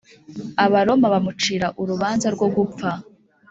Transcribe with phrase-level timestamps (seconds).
[0.65, 2.89] abaroma bamucira urubanza rwo gupfa